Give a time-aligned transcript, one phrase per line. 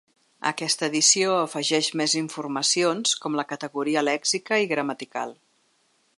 [0.51, 5.37] Aquesta edició afegeix més informacions, com la categoria lèxica i gramatical.